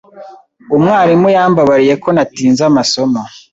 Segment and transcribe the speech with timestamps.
[0.75, 3.21] Umwarimu yambabariye ko natinze amasomo.